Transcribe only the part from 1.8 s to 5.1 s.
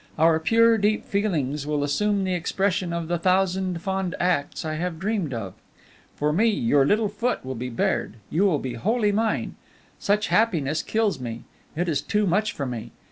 assume the expression of the thousand fond acts I have